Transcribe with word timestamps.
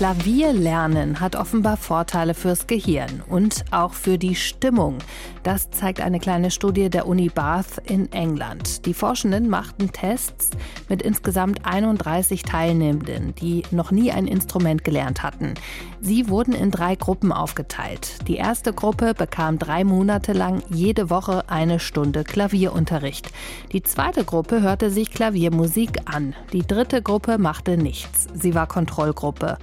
Klavier 0.00 0.54
lernen 0.54 1.20
hat 1.20 1.36
offenbar 1.36 1.76
Vorteile 1.76 2.32
fürs 2.32 2.66
Gehirn 2.66 3.22
und 3.28 3.66
auch 3.70 3.92
für 3.92 4.16
die 4.16 4.34
Stimmung. 4.34 4.96
Das 5.42 5.70
zeigt 5.70 6.00
eine 6.00 6.18
kleine 6.18 6.50
Studie 6.50 6.88
der 6.88 7.06
Uni 7.06 7.28
Bath 7.28 7.82
in 7.84 8.10
England. 8.10 8.86
Die 8.86 8.94
Forschenden 8.94 9.50
machten 9.50 9.92
Tests 9.92 10.52
mit 10.88 11.02
insgesamt 11.02 11.66
31 11.66 12.44
Teilnehmenden, 12.44 13.34
die 13.34 13.62
noch 13.72 13.90
nie 13.90 14.10
ein 14.10 14.26
Instrument 14.26 14.84
gelernt 14.84 15.22
hatten. 15.22 15.52
Sie 16.00 16.30
wurden 16.30 16.54
in 16.54 16.70
drei 16.70 16.94
Gruppen 16.94 17.30
aufgeteilt. 17.30 18.26
Die 18.26 18.36
erste 18.36 18.72
Gruppe 18.72 19.12
bekam 19.12 19.58
drei 19.58 19.84
Monate 19.84 20.32
lang 20.32 20.62
jede 20.70 21.10
Woche 21.10 21.44
eine 21.50 21.78
Stunde 21.78 22.24
Klavierunterricht. 22.24 23.30
Die 23.72 23.82
zweite 23.82 24.24
Gruppe 24.24 24.62
hörte 24.62 24.90
sich 24.90 25.10
Klaviermusik 25.10 26.00
an. 26.06 26.34
Die 26.54 26.66
dritte 26.66 27.02
Gruppe 27.02 27.36
machte 27.36 27.76
nichts. 27.76 28.28
Sie 28.32 28.54
war 28.54 28.66
Kontrollgruppe. 28.66 29.58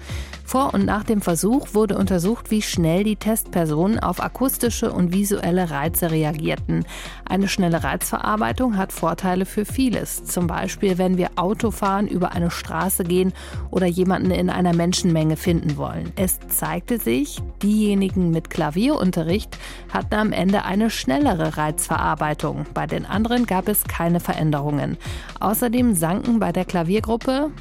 Vor 0.47 0.73
und 0.73 0.85
nach 0.85 1.03
dem 1.03 1.19
Versuch 1.19 1.73
wurde 1.73 1.97
untersucht, 1.97 2.51
wie 2.51 2.61
schnell 2.61 3.03
die 3.03 3.17
Testpersonen 3.17 3.99
auf 3.99 4.23
akustische 4.23 4.93
und 4.93 5.11
visuelle 5.11 5.71
Reize 5.71 6.09
reagierten. 6.09 6.85
Eine 7.25 7.49
schnelle 7.49 7.83
Reizverarbeitung 7.83 8.77
hat 8.77 8.93
Vorteile 8.93 9.45
für 9.45 9.65
vieles. 9.65 10.23
Zum 10.23 10.47
Beispiel, 10.47 10.97
wenn 10.97 11.17
wir 11.17 11.31
Auto 11.35 11.71
fahren, 11.71 12.07
über 12.07 12.31
eine 12.31 12.49
Straße 12.49 13.03
gehen 13.03 13.33
oder 13.71 13.87
jemanden 13.87 14.31
in 14.31 14.49
einer 14.49 14.73
Menschenmenge 14.73 15.35
finden 15.35 15.75
wollen. 15.75 16.13
Es 16.15 16.39
zeigte 16.47 16.97
sich, 16.97 17.39
diejenigen 17.61 18.31
mit 18.31 18.49
Klavierunterricht 18.49 19.57
hatten 19.91 20.15
am 20.15 20.31
Ende 20.31 20.63
eine 20.63 20.89
schnellere 20.89 21.57
Reizverarbeitung. 21.57 22.65
Bei 22.73 22.87
den 22.87 23.05
anderen 23.05 23.47
gab 23.47 23.67
es 23.67 23.83
keine 23.83 24.21
Veränderungen. 24.21 24.97
Außerdem 25.41 25.93
sanken 25.93 26.39
bei 26.39 26.53
der 26.53 26.63
Klaviergruppe 26.63 27.51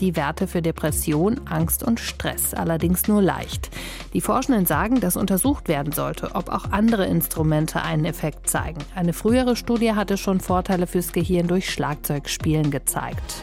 die 0.00 0.16
Werte 0.16 0.46
für 0.46 0.62
Depression, 0.62 1.40
Angst 1.46 1.82
und 1.82 2.00
Stress, 2.00 2.54
allerdings 2.54 3.08
nur 3.08 3.22
leicht. 3.22 3.70
Die 4.12 4.20
Forschenden 4.20 4.66
sagen, 4.66 5.00
dass 5.00 5.16
untersucht 5.16 5.68
werden 5.68 5.92
sollte, 5.92 6.34
ob 6.34 6.48
auch 6.48 6.70
andere 6.70 7.06
Instrumente 7.06 7.82
einen 7.82 8.04
Effekt 8.04 8.48
zeigen. 8.48 8.78
Eine 8.94 9.12
frühere 9.12 9.56
Studie 9.56 9.92
hatte 9.92 10.16
schon 10.16 10.40
Vorteile 10.40 10.86
fürs 10.86 11.12
Gehirn 11.12 11.48
durch 11.48 11.70
Schlagzeugspielen 11.70 12.70
gezeigt. 12.70 13.42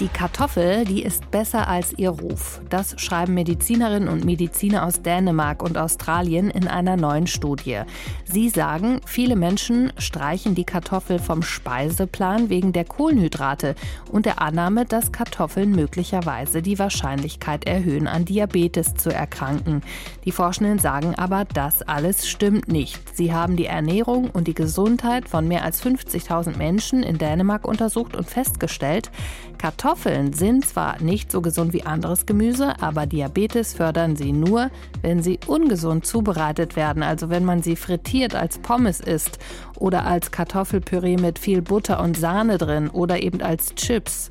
Die 0.00 0.08
Kartoffel, 0.08 0.86
die 0.86 1.02
ist 1.02 1.30
besser 1.30 1.68
als 1.68 1.92
ihr 1.98 2.08
Ruf. 2.08 2.62
Das 2.70 2.98
schreiben 2.98 3.34
Medizinerinnen 3.34 4.08
und 4.08 4.24
Mediziner 4.24 4.86
aus 4.86 5.02
Dänemark 5.02 5.62
und 5.62 5.76
Australien 5.76 6.48
in 6.48 6.68
einer 6.68 6.96
neuen 6.96 7.26
Studie. 7.26 7.82
Sie 8.24 8.48
sagen, 8.48 9.02
viele 9.04 9.36
Menschen 9.36 9.92
streichen 9.98 10.54
die 10.54 10.64
Kartoffel 10.64 11.18
vom 11.18 11.42
Speiseplan 11.42 12.48
wegen 12.48 12.72
der 12.72 12.86
Kohlenhydrate 12.86 13.74
und 14.10 14.24
der 14.24 14.40
Annahme, 14.40 14.86
dass 14.86 15.12
Kartoffeln 15.12 15.72
möglicherweise 15.72 16.62
die 16.62 16.78
Wahrscheinlichkeit 16.78 17.66
erhöhen, 17.66 18.06
an 18.06 18.24
Diabetes 18.24 18.94
zu 18.94 19.12
erkranken. 19.12 19.82
Die 20.24 20.32
Forschenden 20.32 20.78
sagen 20.78 21.14
aber, 21.16 21.44
das 21.44 21.82
alles 21.82 22.26
stimmt 22.26 22.68
nicht. 22.68 23.14
Sie 23.14 23.34
haben 23.34 23.54
die 23.54 23.66
Ernährung 23.66 24.30
und 24.30 24.48
die 24.48 24.54
Gesundheit 24.54 25.28
von 25.28 25.46
mehr 25.46 25.62
als 25.62 25.84
50.000 25.84 26.56
Menschen 26.56 27.02
in 27.02 27.18
Dänemark 27.18 27.68
untersucht 27.68 28.16
und 28.16 28.26
festgestellt, 28.26 29.10
Kartoffeln 29.58 29.89
sind 29.96 30.66
zwar 30.66 31.00
nicht 31.02 31.32
so 31.32 31.40
gesund 31.40 31.72
wie 31.72 31.84
anderes 31.84 32.26
Gemüse, 32.26 32.74
aber 32.80 33.06
Diabetes 33.06 33.74
fördern 33.74 34.16
sie 34.16 34.32
nur, 34.32 34.70
wenn 35.02 35.22
sie 35.22 35.38
ungesund 35.46 36.06
zubereitet 36.06 36.76
werden, 36.76 37.02
also 37.02 37.30
wenn 37.30 37.44
man 37.44 37.62
sie 37.62 37.76
frittiert 37.76 38.34
als 38.34 38.58
Pommes 38.58 39.00
isst 39.00 39.38
oder 39.76 40.06
als 40.06 40.30
Kartoffelpüree 40.30 41.16
mit 41.16 41.38
viel 41.38 41.62
Butter 41.62 42.00
und 42.00 42.16
Sahne 42.16 42.58
drin 42.58 42.88
oder 42.88 43.22
eben 43.22 43.42
als 43.42 43.74
Chips. 43.74 44.28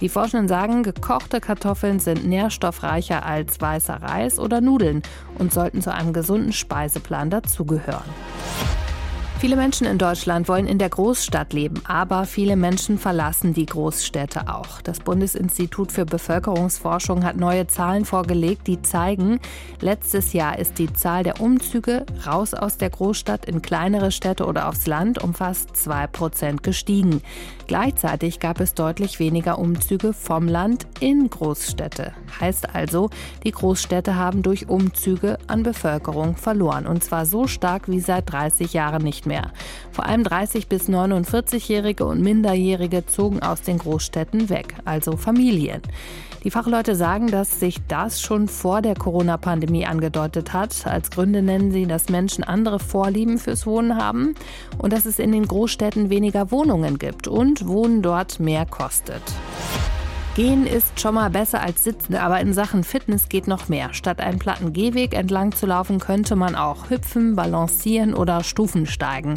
Die 0.00 0.08
Forschenden 0.08 0.48
sagen, 0.48 0.82
gekochte 0.82 1.40
Kartoffeln 1.40 2.00
sind 2.00 2.26
nährstoffreicher 2.26 3.24
als 3.24 3.60
weißer 3.60 4.02
Reis 4.02 4.38
oder 4.38 4.60
Nudeln 4.60 5.02
und 5.38 5.52
sollten 5.52 5.82
zu 5.82 5.92
einem 5.92 6.12
gesunden 6.12 6.52
Speiseplan 6.52 7.30
dazugehören. 7.30 8.10
Viele 9.42 9.56
Menschen 9.56 9.88
in 9.88 9.98
Deutschland 9.98 10.46
wollen 10.46 10.68
in 10.68 10.78
der 10.78 10.88
Großstadt 10.88 11.52
leben, 11.52 11.82
aber 11.84 12.26
viele 12.26 12.54
Menschen 12.54 12.96
verlassen 12.96 13.52
die 13.54 13.66
Großstädte 13.66 14.42
auch. 14.46 14.80
Das 14.82 15.00
Bundesinstitut 15.00 15.90
für 15.90 16.04
Bevölkerungsforschung 16.04 17.24
hat 17.24 17.36
neue 17.36 17.66
Zahlen 17.66 18.04
vorgelegt, 18.04 18.68
die 18.68 18.82
zeigen, 18.82 19.40
letztes 19.80 20.32
Jahr 20.32 20.60
ist 20.60 20.78
die 20.78 20.92
Zahl 20.92 21.24
der 21.24 21.40
Umzüge 21.40 22.06
raus 22.24 22.54
aus 22.54 22.76
der 22.76 22.90
Großstadt 22.90 23.46
in 23.46 23.62
kleinere 23.62 24.12
Städte 24.12 24.46
oder 24.46 24.68
aufs 24.68 24.86
Land 24.86 25.20
um 25.20 25.34
fast 25.34 25.76
2 25.76 26.06
Prozent 26.06 26.62
gestiegen. 26.62 27.20
Gleichzeitig 27.66 28.38
gab 28.38 28.60
es 28.60 28.74
deutlich 28.74 29.18
weniger 29.18 29.58
Umzüge 29.58 30.12
vom 30.12 30.46
Land 30.46 30.86
in 31.00 31.28
Großstädte. 31.28 32.12
Heißt 32.38 32.74
also, 32.76 33.10
die 33.42 33.50
Großstädte 33.50 34.14
haben 34.14 34.42
durch 34.42 34.68
Umzüge 34.68 35.38
an 35.48 35.64
Bevölkerung 35.64 36.36
verloren. 36.36 36.86
Und 36.86 37.02
zwar 37.02 37.26
so 37.26 37.48
stark 37.48 37.88
wie 37.88 38.00
seit 38.00 38.30
30 38.30 38.72
Jahren 38.72 39.02
nicht 39.02 39.26
mehr 39.26 39.31
mehr. 39.32 39.50
Vor 39.92 40.04
allem 40.06 40.24
30 40.24 40.68
bis 40.68 40.88
49-Jährige 40.88 42.04
und 42.04 42.20
Minderjährige 42.20 43.06
zogen 43.06 43.42
aus 43.42 43.62
den 43.62 43.78
Großstädten 43.78 44.50
weg, 44.50 44.74
also 44.84 45.16
Familien. 45.16 45.80
Die 46.44 46.50
Fachleute 46.50 46.96
sagen, 46.96 47.28
dass 47.28 47.60
sich 47.60 47.78
das 47.88 48.20
schon 48.20 48.48
vor 48.48 48.82
der 48.82 48.94
Corona-Pandemie 48.94 49.86
angedeutet 49.86 50.52
hat. 50.52 50.86
Als 50.86 51.10
Gründe 51.10 51.40
nennen 51.40 51.70
sie, 51.70 51.86
dass 51.86 52.08
Menschen 52.08 52.42
andere 52.44 52.78
Vorlieben 52.78 53.38
fürs 53.38 53.64
Wohnen 53.64 53.96
haben 53.96 54.34
und 54.78 54.92
dass 54.92 55.06
es 55.06 55.18
in 55.18 55.32
den 55.32 55.46
Großstädten 55.46 56.10
weniger 56.10 56.50
Wohnungen 56.50 56.98
gibt 56.98 57.28
und 57.28 57.68
Wohnen 57.68 58.02
dort 58.02 58.40
mehr 58.40 58.66
kostet. 58.66 59.22
Gehen 60.34 60.66
ist 60.66 60.98
schon 60.98 61.16
mal 61.16 61.28
besser 61.28 61.60
als 61.60 61.84
sitzen, 61.84 62.14
aber 62.14 62.40
in 62.40 62.54
Sachen 62.54 62.84
Fitness 62.84 63.28
geht 63.28 63.46
noch 63.46 63.68
mehr. 63.68 63.92
Statt 63.92 64.18
einen 64.18 64.38
platten 64.38 64.72
Gehweg 64.72 65.12
entlang 65.12 65.52
zu 65.52 65.66
laufen, 65.66 66.00
könnte 66.00 66.36
man 66.36 66.54
auch 66.54 66.88
hüpfen, 66.88 67.36
balancieren 67.36 68.14
oder 68.14 68.42
Stufen 68.42 68.86
steigen. 68.86 69.34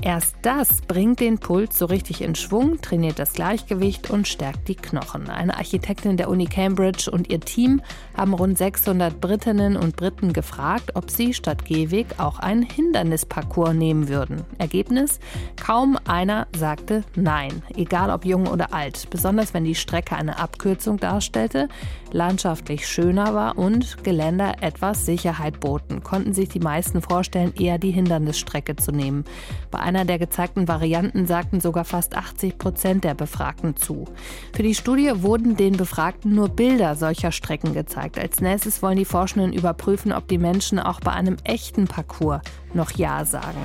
Erst 0.00 0.34
das 0.42 0.80
bringt 0.80 1.20
den 1.20 1.38
Puls 1.38 1.78
so 1.78 1.86
richtig 1.86 2.22
in 2.22 2.34
Schwung, 2.34 2.80
trainiert 2.80 3.18
das 3.18 3.34
Gleichgewicht 3.34 4.10
und 4.10 4.26
stärkt 4.26 4.66
die 4.68 4.74
Knochen. 4.74 5.28
Eine 5.28 5.56
Architektin 5.56 6.16
der 6.16 6.28
Uni 6.28 6.46
Cambridge 6.46 7.10
und 7.10 7.30
ihr 7.30 7.40
Team 7.40 7.82
haben 8.16 8.34
rund 8.34 8.58
600 8.58 9.20
Britinnen 9.20 9.76
und 9.76 9.94
Briten 9.96 10.32
gefragt, 10.32 10.92
ob 10.94 11.10
sie 11.10 11.34
statt 11.34 11.64
Gehweg 11.64 12.18
auch 12.18 12.40
einen 12.40 12.62
Hindernisparcours 12.62 13.74
nehmen 13.74 14.08
würden. 14.08 14.42
Ergebnis? 14.58 15.20
Kaum 15.62 15.96
einer 16.06 16.48
sagte 16.56 17.04
Nein, 17.14 17.62
egal 17.76 18.10
ob 18.10 18.24
jung 18.24 18.48
oder 18.48 18.74
alt. 18.74 19.08
Besonders 19.10 19.54
wenn 19.54 19.64
die 19.64 19.74
Strecke 19.76 20.16
eine 20.16 20.38
Abkürzung 20.38 20.98
darstellte, 20.98 21.68
landschaftlich 22.10 22.88
schöner 22.88 23.34
war 23.34 23.56
und 23.56 24.02
Geländer 24.02 24.62
etwas 24.62 25.06
Sicherheit 25.06 25.60
boten, 25.60 26.02
konnten 26.02 26.34
sich 26.34 26.48
die 26.48 26.60
meisten 26.60 27.02
vorstellen, 27.02 27.54
eher 27.54 27.78
die 27.78 27.92
Hindernisstrecke 27.92 28.76
zu 28.76 28.90
nehmen. 28.90 29.24
Bei 29.70 29.78
einer 29.82 30.04
der 30.04 30.18
gezeigten 30.18 30.68
Varianten 30.68 31.26
sagten 31.26 31.60
sogar 31.60 31.84
fast 31.84 32.16
80 32.16 32.58
Prozent 32.58 33.04
der 33.04 33.14
Befragten 33.14 33.76
zu. 33.76 34.06
Für 34.54 34.62
die 34.62 34.74
Studie 34.74 35.10
wurden 35.16 35.56
den 35.56 35.76
Befragten 35.76 36.34
nur 36.34 36.48
Bilder 36.48 36.96
solcher 36.96 37.32
Strecken 37.32 37.74
gezeigt. 37.74 38.18
Als 38.18 38.40
nächstes 38.40 38.82
wollen 38.82 38.96
die 38.96 39.04
Forschenden 39.04 39.52
überprüfen, 39.52 40.12
ob 40.12 40.28
die 40.28 40.38
Menschen 40.38 40.78
auch 40.78 41.00
bei 41.00 41.12
einem 41.12 41.36
echten 41.44 41.86
Parcours 41.86 42.40
noch 42.74 42.92
Ja 42.92 43.24
sagen. 43.24 43.58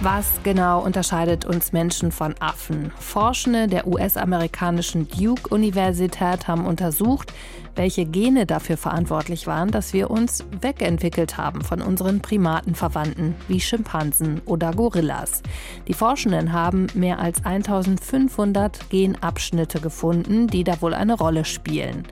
Was 0.00 0.26
genau 0.42 0.82
unterscheidet 0.82 1.46
uns 1.46 1.72
Menschen 1.72 2.12
von 2.12 2.34
Affen? 2.40 2.92
Forschende 2.98 3.68
der 3.68 3.86
US-amerikanischen 3.86 5.08
Duke-Universität 5.08 6.46
haben 6.46 6.66
untersucht, 6.66 7.32
welche 7.76 8.04
Gene 8.04 8.46
dafür 8.46 8.76
verantwortlich 8.76 9.46
waren, 9.46 9.70
dass 9.70 9.92
wir 9.92 10.10
uns 10.10 10.44
wegentwickelt 10.60 11.36
haben 11.36 11.62
von 11.62 11.82
unseren 11.82 12.20
Primatenverwandten 12.20 13.34
wie 13.48 13.60
Schimpansen 13.60 14.40
oder 14.44 14.72
Gorillas. 14.72 15.42
Die 15.88 15.94
Forschenden 15.94 16.52
haben 16.52 16.86
mehr 16.94 17.18
als 17.18 17.44
1500 17.44 18.90
Genabschnitte 18.90 19.80
gefunden, 19.80 20.46
die 20.46 20.64
da 20.64 20.80
wohl 20.80 20.94
eine 20.94 21.14
Rolle 21.14 21.44
spielen. 21.44 22.06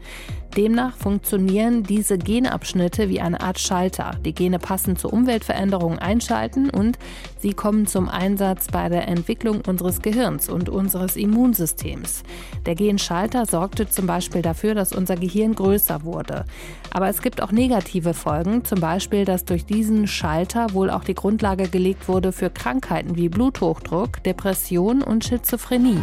Demnach 0.56 0.96
funktionieren 0.96 1.82
diese 1.82 2.18
Genabschnitte 2.18 3.08
wie 3.08 3.20
eine 3.20 3.40
Art 3.40 3.58
Schalter. 3.58 4.16
Die 4.22 4.34
Gene 4.34 4.58
passen 4.58 4.96
zu 4.96 5.08
Umweltveränderungen 5.08 5.98
einschalten 5.98 6.68
und 6.68 6.98
sie 7.38 7.54
kommen 7.54 7.86
zum 7.86 8.10
Einsatz 8.10 8.66
bei 8.70 8.90
der 8.90 9.08
Entwicklung 9.08 9.62
unseres 9.66 10.02
Gehirns 10.02 10.50
und 10.50 10.68
unseres 10.68 11.16
Immunsystems. 11.16 12.22
Der 12.66 12.74
Genschalter 12.74 13.46
sorgte 13.46 13.88
zum 13.88 14.06
Beispiel 14.06 14.42
dafür, 14.42 14.74
dass 14.74 14.92
unser 14.92 15.16
Gehirn 15.16 15.51
größer 15.54 16.04
wurde. 16.04 16.44
Aber 16.90 17.08
es 17.08 17.22
gibt 17.22 17.42
auch 17.42 17.52
negative 17.52 18.14
Folgen, 18.14 18.64
zum 18.64 18.80
Beispiel, 18.80 19.24
dass 19.24 19.44
durch 19.44 19.64
diesen 19.64 20.06
Schalter 20.06 20.72
wohl 20.74 20.90
auch 20.90 21.04
die 21.04 21.14
Grundlage 21.14 21.68
gelegt 21.68 22.08
wurde 22.08 22.32
für 22.32 22.50
Krankheiten 22.50 23.16
wie 23.16 23.28
Bluthochdruck, 23.28 24.22
Depression 24.22 25.02
und 25.02 25.24
Schizophrenie. 25.24 26.00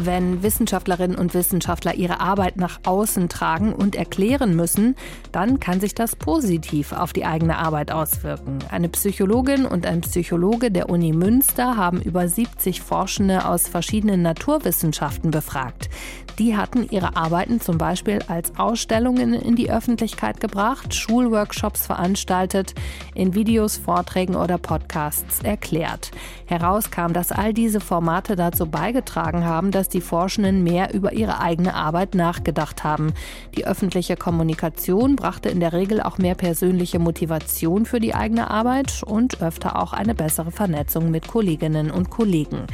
Wenn 0.00 0.44
Wissenschaftlerinnen 0.44 1.18
und 1.18 1.34
Wissenschaftler 1.34 1.94
ihre 1.94 2.20
Arbeit 2.20 2.56
nach 2.56 2.78
außen 2.84 3.28
tragen 3.28 3.72
und 3.72 3.96
erklären 3.96 4.54
müssen, 4.54 4.94
dann 5.32 5.58
kann 5.58 5.80
sich 5.80 5.92
das 5.92 6.14
positiv 6.14 6.92
auf 6.92 7.12
die 7.12 7.24
eigene 7.24 7.58
Arbeit 7.58 7.90
auswirken. 7.90 8.60
Eine 8.70 8.88
Psychologin 8.90 9.66
und 9.66 9.86
ein 9.86 10.02
Psychologe 10.02 10.70
der 10.70 10.88
Uni 10.88 11.12
Münster 11.12 11.76
haben 11.76 12.00
über 12.00 12.28
70 12.28 12.80
Forschende 12.80 13.44
aus 13.44 13.66
verschiedenen 13.66 14.22
Naturwissenschaften 14.22 15.32
befragt. 15.32 15.90
Die 16.38 16.56
hatten 16.56 16.86
ihre 16.88 17.16
Arbeiten 17.16 17.60
zum 17.60 17.78
Beispiel 17.78 18.20
als 18.28 18.56
Ausstellungen 18.56 19.34
in 19.34 19.56
die 19.56 19.72
Öffentlichkeit 19.72 20.38
gebracht, 20.38 20.94
Schulworkshops 20.94 21.86
veranstaltet, 21.86 22.74
in 23.16 23.34
Videos, 23.34 23.76
Vorträgen 23.76 24.36
oder 24.36 24.56
Podcasts 24.56 25.42
erklärt. 25.42 26.12
Heraus 26.46 26.92
kam, 26.92 27.12
dass 27.12 27.32
all 27.32 27.52
diese 27.52 27.80
Formate 27.80 28.36
dazu 28.36 28.66
beigetragen 28.66 29.44
haben, 29.44 29.72
dass 29.88 29.92
die 29.92 30.00
Forschenden 30.02 30.62
mehr 30.64 30.92
über 30.92 31.14
ihre 31.14 31.40
eigene 31.40 31.72
Arbeit 31.72 32.14
nachgedacht 32.14 32.84
haben. 32.84 33.14
Die 33.56 33.66
öffentliche 33.66 34.16
Kommunikation 34.16 35.16
brachte 35.16 35.48
in 35.48 35.60
der 35.60 35.72
Regel 35.72 36.02
auch 36.02 36.18
mehr 36.18 36.34
persönliche 36.34 36.98
Motivation 36.98 37.86
für 37.86 37.98
die 37.98 38.14
eigene 38.14 38.50
Arbeit 38.50 39.02
und 39.06 39.40
öfter 39.40 39.80
auch 39.80 39.94
eine 39.94 40.14
bessere 40.14 40.50
Vernetzung 40.50 41.10
mit 41.10 41.26
Kolleginnen 41.26 41.90
und 41.90 42.10
Kollegen. 42.10 42.66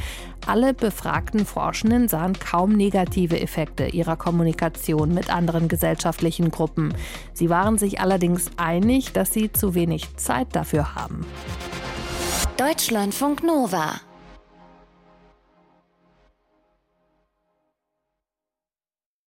Alle 0.44 0.74
befragten 0.74 1.46
Forschenden 1.46 2.08
sahen 2.08 2.36
kaum 2.36 2.72
negative 2.72 3.40
Effekte 3.40 3.86
ihrer 3.86 4.16
Kommunikation 4.16 5.14
mit 5.14 5.32
anderen 5.32 5.68
gesellschaftlichen 5.68 6.50
Gruppen. 6.50 6.94
Sie 7.32 7.48
waren 7.48 7.78
sich 7.78 8.00
allerdings 8.00 8.50
einig, 8.56 9.12
dass 9.12 9.32
sie 9.32 9.52
zu 9.52 9.76
wenig 9.76 10.16
Zeit 10.16 10.48
dafür 10.50 10.96
haben. 10.96 11.24
Deutschlandfunk 12.56 13.44
Nova 13.44 14.00